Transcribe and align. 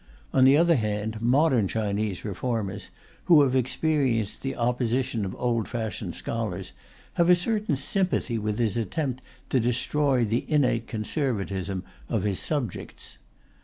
On 0.33 0.45
the 0.45 0.57
other 0.57 0.77
hand, 0.77 1.21
modern 1.21 1.67
Chinese 1.67 2.25
reformers, 2.25 2.89
who 3.25 3.43
have 3.43 3.55
experienced 3.55 4.41
the 4.41 4.55
opposition 4.55 5.23
of 5.25 5.35
old 5.35 5.67
fashioned 5.67 6.15
scholars, 6.15 6.73
have 7.21 7.29
a 7.29 7.35
certain 7.35 7.75
sympathy 7.75 8.39
with 8.39 8.57
his 8.57 8.77
attempt 8.77 9.21
to 9.49 9.59
destroy 9.59 10.25
the 10.25 10.43
innate 10.47 10.87
conservatism 10.87 11.83
of 12.09 12.23
his 12.23 12.39
subjects. 12.39 13.19